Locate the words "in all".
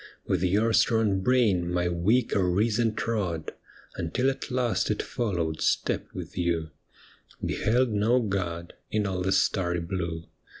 8.89-9.21